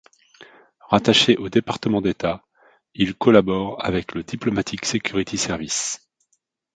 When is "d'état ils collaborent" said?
2.01-3.85